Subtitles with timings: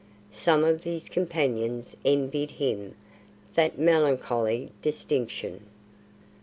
[0.33, 2.95] Some of his companions envied him
[3.53, 5.67] that melancholy distinction.